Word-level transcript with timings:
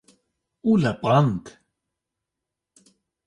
û 0.69 0.71
lepand 0.81 1.43